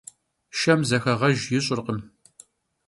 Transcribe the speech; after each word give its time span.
Şşem 0.57 0.81
zexeğejj 0.89 1.41
yiş'ırkhım. 1.51 1.99